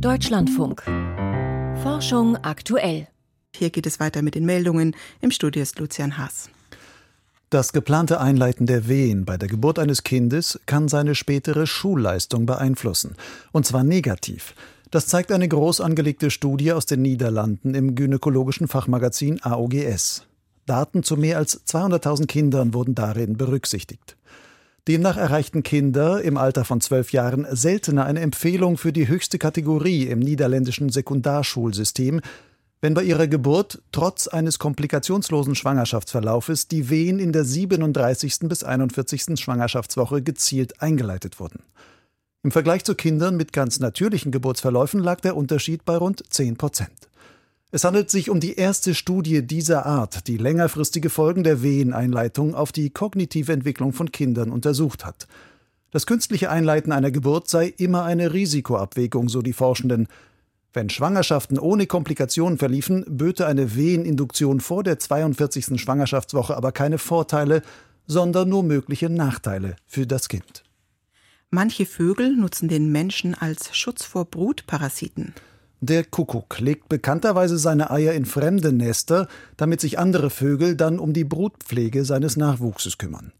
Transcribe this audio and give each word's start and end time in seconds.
Deutschlandfunk. 0.00 0.82
Forschung 1.82 2.36
aktuell. 2.36 3.08
Hier 3.54 3.70
geht 3.70 3.86
es 3.86 3.98
weiter 3.98 4.20
mit 4.20 4.34
den 4.34 4.44
Meldungen. 4.44 4.94
Im 5.22 5.30
Studio 5.30 5.62
ist 5.62 5.78
Lucian 5.78 6.18
Haas. 6.18 6.50
Das 7.48 7.72
geplante 7.72 8.20
Einleiten 8.20 8.66
der 8.66 8.88
Wehen 8.88 9.24
bei 9.24 9.38
der 9.38 9.48
Geburt 9.48 9.78
eines 9.78 10.02
Kindes 10.02 10.60
kann 10.66 10.88
seine 10.88 11.14
spätere 11.14 11.66
Schulleistung 11.66 12.44
beeinflussen. 12.44 13.16
Und 13.52 13.64
zwar 13.64 13.84
negativ. 13.84 14.54
Das 14.90 15.06
zeigt 15.06 15.32
eine 15.32 15.48
groß 15.48 15.80
angelegte 15.80 16.30
Studie 16.30 16.72
aus 16.72 16.84
den 16.84 17.00
Niederlanden 17.00 17.74
im 17.74 17.94
gynäkologischen 17.94 18.68
Fachmagazin 18.68 19.42
AOGS. 19.42 20.26
Daten 20.66 21.04
zu 21.04 21.16
mehr 21.16 21.38
als 21.38 21.66
200.000 21.66 22.26
Kindern 22.26 22.74
wurden 22.74 22.94
darin 22.94 23.36
berücksichtigt. 23.36 24.16
Demnach 24.88 25.16
erreichten 25.16 25.64
Kinder 25.64 26.22
im 26.22 26.36
Alter 26.36 26.64
von 26.64 26.80
zwölf 26.80 27.10
Jahren 27.10 27.44
seltener 27.50 28.04
eine 28.04 28.20
Empfehlung 28.20 28.76
für 28.76 28.92
die 28.92 29.08
höchste 29.08 29.36
Kategorie 29.36 30.04
im 30.04 30.20
niederländischen 30.20 30.90
Sekundarschulsystem, 30.90 32.20
wenn 32.80 32.94
bei 32.94 33.02
ihrer 33.02 33.26
Geburt 33.26 33.82
trotz 33.90 34.28
eines 34.28 34.60
komplikationslosen 34.60 35.56
Schwangerschaftsverlaufes 35.56 36.68
die 36.68 36.88
Wehen 36.88 37.18
in 37.18 37.32
der 37.32 37.44
37. 37.44 38.40
bis 38.42 38.62
41. 38.62 39.40
Schwangerschaftswoche 39.40 40.22
gezielt 40.22 40.80
eingeleitet 40.80 41.40
wurden. 41.40 41.64
Im 42.44 42.52
Vergleich 42.52 42.84
zu 42.84 42.94
Kindern 42.94 43.36
mit 43.36 43.52
ganz 43.52 43.80
natürlichen 43.80 44.30
Geburtsverläufen 44.30 45.00
lag 45.00 45.20
der 45.20 45.36
Unterschied 45.36 45.84
bei 45.84 45.96
rund 45.96 46.22
10 46.32 46.56
Prozent. 46.58 47.05
Es 47.76 47.84
handelt 47.84 48.08
sich 48.08 48.30
um 48.30 48.40
die 48.40 48.54
erste 48.54 48.94
Studie 48.94 49.46
dieser 49.46 49.84
Art, 49.84 50.28
die 50.28 50.38
längerfristige 50.38 51.10
Folgen 51.10 51.44
der 51.44 51.60
Weheneinleitung 51.60 52.54
auf 52.54 52.72
die 52.72 52.88
kognitive 52.88 53.52
Entwicklung 53.52 53.92
von 53.92 54.10
Kindern 54.10 54.50
untersucht 54.50 55.04
hat. 55.04 55.26
Das 55.90 56.06
künstliche 56.06 56.48
Einleiten 56.48 56.90
einer 56.90 57.10
Geburt 57.10 57.50
sei 57.50 57.66
immer 57.76 58.04
eine 58.04 58.32
Risikoabwägung, 58.32 59.28
so 59.28 59.42
die 59.42 59.52
Forschenden. 59.52 60.08
Wenn 60.72 60.88
Schwangerschaften 60.88 61.58
ohne 61.58 61.86
Komplikationen 61.86 62.56
verliefen, 62.56 63.04
böte 63.08 63.46
eine 63.46 63.76
Weheninduktion 63.76 64.62
vor 64.62 64.82
der 64.82 64.98
42. 64.98 65.78
Schwangerschaftswoche 65.78 66.56
aber 66.56 66.72
keine 66.72 66.96
Vorteile, 66.96 67.60
sondern 68.06 68.48
nur 68.48 68.62
mögliche 68.62 69.10
Nachteile 69.10 69.76
für 69.86 70.06
das 70.06 70.30
Kind. 70.30 70.64
Manche 71.50 71.84
Vögel 71.84 72.34
nutzen 72.36 72.68
den 72.70 72.90
Menschen 72.90 73.34
als 73.34 73.76
Schutz 73.76 74.02
vor 74.02 74.24
Brutparasiten. 74.24 75.34
Der 75.88 76.02
Kuckuck 76.02 76.58
legt 76.58 76.88
bekannterweise 76.88 77.58
seine 77.58 77.92
Eier 77.92 78.12
in 78.12 78.24
fremde 78.24 78.72
Nester, 78.72 79.28
damit 79.56 79.80
sich 79.80 80.00
andere 80.00 80.30
Vögel 80.30 80.74
dann 80.74 80.98
um 80.98 81.12
die 81.12 81.22
Brutpflege 81.22 82.04
seines 82.04 82.36
Nachwuchses 82.36 82.98
kümmern. 82.98 83.32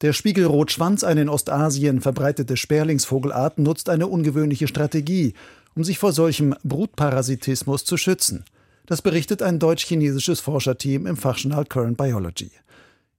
Der 0.00 0.12
Spiegelrotschwanz, 0.12 1.02
eine 1.02 1.22
in 1.22 1.28
Ostasien 1.28 2.00
verbreitete 2.00 2.56
Sperlingsvogelart, 2.56 3.58
nutzt 3.58 3.88
eine 3.88 4.06
ungewöhnliche 4.06 4.68
Strategie, 4.68 5.34
um 5.74 5.82
sich 5.82 5.98
vor 5.98 6.12
solchem 6.12 6.54
Brutparasitismus 6.62 7.84
zu 7.84 7.96
schützen. 7.96 8.44
Das 8.86 9.02
berichtet 9.02 9.42
ein 9.42 9.58
deutsch-chinesisches 9.58 10.38
Forscherteam 10.38 11.08
im 11.08 11.16
Fachjournal 11.16 11.64
Current 11.64 11.96
Biology. 11.96 12.52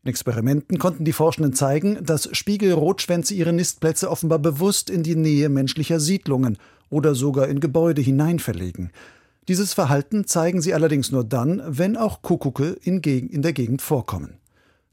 In 0.04 0.10
Experimenten 0.10 0.80
konnten 0.80 1.04
die 1.04 1.12
Forschenden 1.12 1.52
zeigen, 1.52 2.06
dass 2.06 2.30
Spiegelrotschwänze 2.32 3.34
ihre 3.34 3.52
Nistplätze 3.52 4.10
offenbar 4.10 4.40
bewusst 4.40 4.90
in 4.90 5.04
die 5.04 5.18
Nähe 5.18 5.50
menschlicher 5.50 6.00
Siedlungen 6.00 6.58
oder 6.92 7.16
sogar 7.16 7.48
in 7.48 7.60
Gebäude 7.60 8.02
hineinverlegen. 8.04 8.92
Dieses 9.48 9.74
Verhalten 9.74 10.28
zeigen 10.28 10.62
sie 10.62 10.76
allerdings 10.76 11.12
nur 11.12 11.24
dann, 11.24 11.64
wenn 11.66 11.98
auch 11.98 12.22
Kuckucke 12.22 12.78
in, 12.84 13.02
in 13.02 13.42
der 13.42 13.54
Gegend 13.54 13.82
vorkommen. 13.82 14.36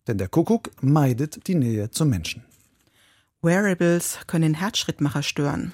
Denn 0.07 0.17
der 0.17 0.29
Kuckuck 0.29 0.71
meidet 0.81 1.47
die 1.47 1.55
Nähe 1.55 1.91
zum 1.91 2.09
Menschen. 2.09 2.43
Wearables 3.43 4.19
können 4.27 4.55
Herzschrittmacher 4.55 5.23
stören. 5.23 5.73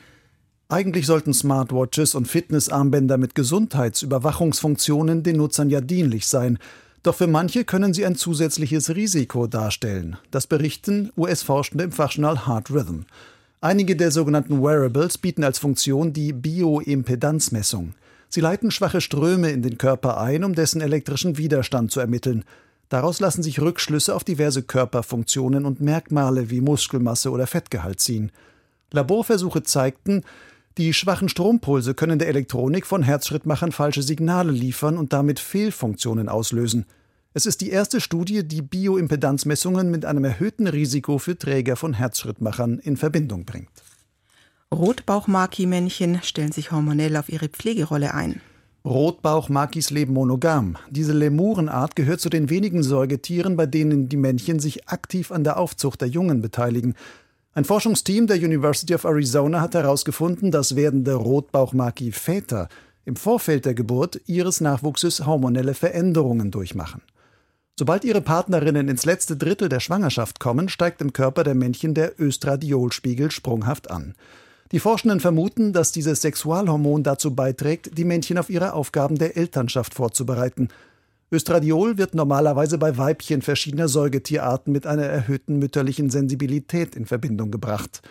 Eigentlich 0.69 1.07
sollten 1.07 1.33
Smartwatches 1.33 2.15
und 2.15 2.27
Fitnessarmbänder 2.27 3.17
mit 3.17 3.35
Gesundheitsüberwachungsfunktionen 3.35 5.23
den 5.23 5.37
Nutzern 5.37 5.71
ja 5.71 5.81
dienlich 5.81 6.27
sein. 6.27 6.59
Doch 7.03 7.15
für 7.15 7.27
manche 7.27 7.65
können 7.65 7.95
sie 7.95 8.05
ein 8.05 8.17
zusätzliches 8.17 8.95
Risiko 8.95 9.47
darstellen. 9.47 10.17
Das 10.31 10.47
berichten 10.47 11.13
US-Forschende 11.17 11.85
im 11.85 11.93
Fachjournal 11.93 12.47
Heart 12.47 12.71
Rhythm. 12.71 13.05
Einige 13.65 13.97
der 13.97 14.11
sogenannten 14.11 14.63
Wearables 14.63 15.17
bieten 15.17 15.43
als 15.43 15.59
Funktion 15.59 16.13
die 16.13 16.35
Bioimpedanzmessung. 16.35 17.95
Sie 18.29 18.43
leiten 18.43 18.71
schwache 18.71 19.01
Ströme 19.01 19.53
in 19.53 19.63
den 19.63 19.79
Körper 19.79 20.21
ein, 20.21 20.45
um 20.45 20.55
dessen 20.55 20.83
elektrischen 20.83 21.39
Widerstand 21.39 21.91
zu 21.91 21.99
ermitteln. 21.99 22.45
Daraus 22.91 23.21
lassen 23.21 23.43
sich 23.43 23.63
Rückschlüsse 23.63 24.15
auf 24.15 24.23
diverse 24.23 24.63
Körperfunktionen 24.65 25.65
und 25.65 25.81
Merkmale 25.81 26.51
wie 26.51 26.61
Muskelmasse 26.61 27.31
oder 27.31 27.47
Fettgehalt 27.47 28.01
ziehen. 28.01 28.33
Laborversuche 28.93 29.63
zeigten, 29.63 30.25
die 30.77 30.93
schwachen 30.93 31.31
Strompulse 31.31 31.95
können 31.95 32.19
der 32.19 32.29
Elektronik 32.29 32.85
von 32.85 33.03
Herzschrittmachern 33.03 33.73
falsche 33.73 34.03
Signale 34.03 34.53
liefern 34.53 34.99
und 34.99 35.15
damit 35.15 35.41
Fehlfunktionen 35.41 36.29
auslösen. 36.29 36.85
Es 37.37 37.47
ist 37.47 37.63
die 37.63 37.71
erste 37.71 38.01
Studie, 38.01 38.47
die 38.47 38.63
Bioimpedanzmessungen 38.63 39.91
mit 39.91 40.05
einem 40.05 40.25
erhöhten 40.25 40.69
Risiko 40.69 41.19
für 41.19 41.37
Träger 41.37 41.75
von 41.75 41.93
Herzschrittmachern 41.93 42.79
in 42.79 42.97
Verbindung 42.97 43.45
bringt. 43.45 43.71
Rotbauchmaki-Männchen 44.73 46.21
stellen 46.23 46.53
sich 46.53 46.71
hormonell 46.71 47.17
auf 47.17 47.29
ihre 47.29 47.49
Pflegerolle 47.49 48.15
ein. 48.15 48.41
Rotbauchmakis 48.85 49.91
leben 49.91 50.13
monogam. 50.13 50.77
Diese 50.91 51.13
Lemurenart 51.13 51.97
gehört 51.97 52.21
zu 52.21 52.29
den 52.29 52.51
wenigen 52.51 52.85
Säugetieren, 52.85 53.57
bei 53.57 53.67
denen 53.67 54.09
die 54.09 54.17
Männchen 54.17 54.61
sich 54.61 54.89
aktiv 54.89 55.33
an 55.33 55.43
der 55.43 55.59
Aufzucht 55.59 56.03
der 56.03 56.09
Jungen 56.09 56.41
beteiligen. 56.41 56.95
Ein 57.53 57.65
Forschungsteam 57.65 58.29
der 58.29 58.37
University 58.37 58.95
of 58.95 59.03
Arizona 59.03 59.61
hat 59.61 59.75
herausgefunden, 59.75 60.53
dass 60.53 60.77
werdende 60.77 61.15
Rotbauchmaki-Väter 61.15 62.69
im 63.05 63.17
Vorfeld 63.17 63.65
der 63.65 63.75
Geburt 63.75 64.21
ihres 64.27 64.61
Nachwuchses 64.61 65.27
hormonelle 65.27 65.75
Veränderungen 65.75 66.53
durchmachen. 66.53 67.03
Sobald 67.79 68.05
ihre 68.05 68.21
Partnerinnen 68.21 68.89
ins 68.89 69.05
letzte 69.05 69.37
Drittel 69.37 69.69
der 69.69 69.81
Schwangerschaft 69.81 70.39
kommen, 70.39 70.69
steigt 70.69 71.01
im 71.01 71.13
Körper 71.13 71.43
der 71.43 71.55
Männchen 71.55 71.95
der 71.95 72.21
Östradiolspiegel 72.21 73.31
sprunghaft 73.31 73.91
an. 73.91 74.15
Die 74.73 74.81
Forschenden 74.81 75.21
vermuten, 75.21 75.73
dass 75.73 75.93
dieses 75.93 76.23
Sexualhormon 76.23 77.03
dazu 77.03 77.35
beiträgt, 77.35 77.99
die 77.99 78.05
Männchen 78.05 78.39
auf 78.39 78.51
ihre 78.51 78.73
Aufgaben 78.73 79.17
der 79.19 79.37
Elternschaft 79.37 79.95
vorzubereiten– 79.95 80.69
Östradiol 81.35 81.99
wird 81.99 82.15
normalerweise 82.15 82.79
bei 82.79 82.97
Weibchen 82.97 83.43
verschiedener 83.43 83.89
Säugetierarten 83.89 84.73
mit 84.73 84.87
einer 84.87 85.03
erhöhten 85.03 85.59
mütterlichen 85.59 86.09
Sensibilität 86.09 86.95
in 86.95 87.07
Verbindung 87.07 87.51
gebracht. 87.51 88.03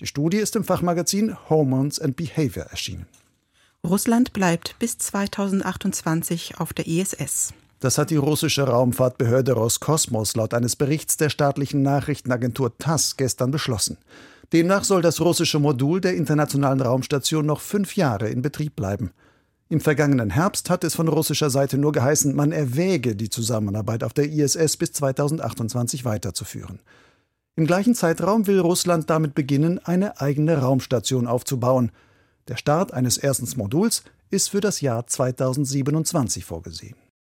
Die 0.00 0.06
Studie 0.06 0.38
ist 0.38 0.56
im 0.56 0.64
Fachmagazin 0.64 1.36
Hormones 1.50 2.00
and 2.00 2.16
Behavior 2.16 2.64
erschienen. 2.66 3.06
Russland 3.86 4.32
bleibt 4.32 4.78
bis 4.78 4.96
2028 4.96 6.58
auf 6.58 6.72
der 6.72 6.86
ISS. 6.86 7.52
Das 7.80 7.96
hat 7.96 8.10
die 8.10 8.16
russische 8.16 8.62
Raumfahrtbehörde 8.64 9.52
Roskosmos 9.52 10.36
laut 10.36 10.52
eines 10.52 10.76
Berichts 10.76 11.16
der 11.16 11.30
staatlichen 11.30 11.80
Nachrichtenagentur 11.80 12.76
TASS 12.76 13.16
gestern 13.16 13.50
beschlossen. 13.50 13.96
Demnach 14.52 14.84
soll 14.84 15.00
das 15.00 15.20
russische 15.20 15.58
Modul 15.58 16.02
der 16.02 16.14
internationalen 16.14 16.82
Raumstation 16.82 17.46
noch 17.46 17.60
fünf 17.60 17.96
Jahre 17.96 18.28
in 18.28 18.42
Betrieb 18.42 18.76
bleiben. 18.76 19.12
Im 19.70 19.80
vergangenen 19.80 20.30
Herbst 20.30 20.68
hat 20.68 20.84
es 20.84 20.94
von 20.94 21.08
russischer 21.08 21.48
Seite 21.48 21.78
nur 21.78 21.92
geheißen, 21.92 22.34
man 22.34 22.52
erwäge, 22.52 23.16
die 23.16 23.30
Zusammenarbeit 23.30 24.04
auf 24.04 24.12
der 24.12 24.28
ISS 24.28 24.76
bis 24.76 24.92
2028 24.92 26.04
weiterzuführen. 26.04 26.80
Im 27.56 27.66
gleichen 27.66 27.94
Zeitraum 27.94 28.46
will 28.46 28.60
Russland 28.60 29.08
damit 29.08 29.34
beginnen, 29.34 29.78
eine 29.84 30.20
eigene 30.20 30.58
Raumstation 30.58 31.26
aufzubauen. 31.26 31.92
Der 32.48 32.56
Start 32.56 32.92
eines 32.92 33.16
ersten 33.16 33.48
Moduls 33.56 34.02
ist 34.28 34.50
für 34.50 34.60
das 34.60 34.80
Jahr 34.80 35.06
2027 35.06 36.44
vorgesehen. 36.44 36.96